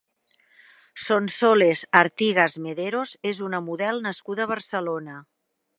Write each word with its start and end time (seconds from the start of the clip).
Sonsoles 1.07 1.83
Artigas 2.01 2.57
Mederos 2.65 3.15
és 3.35 3.45
una 3.51 3.61
model 3.71 4.05
nascuda 4.09 4.49
a 4.49 4.53
Barcelona. 4.55 5.25